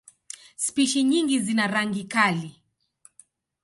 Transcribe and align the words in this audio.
Spishi 0.65 1.03
nyingi 1.09 1.37
zina 1.45 1.65
rangi 1.73 2.03
kali. 2.13 2.49